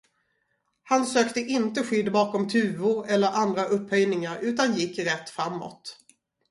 [0.83, 5.97] Han sökte inte skydd bakom tuvor eller andra upphöjningar, utan gick rätt framåt.